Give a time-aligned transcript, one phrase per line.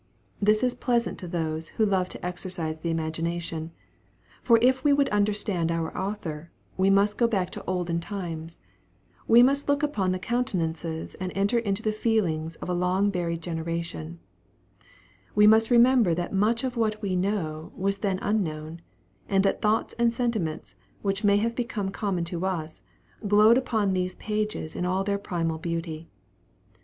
[0.41, 3.69] This is pleasant to those who love to exercise the imagination
[4.41, 8.61] for if we would understand our author, we must go back into olden times;
[9.27, 13.43] we must look upon the countenances and enter into the feelings of a long buried
[13.43, 14.17] generation;
[15.35, 18.81] we must remember that much of what we know was then unknown,
[19.29, 22.81] and that thoughts and sentiments which may have become common to us,
[23.27, 26.09] glowed upon these pages in all their primal beauty.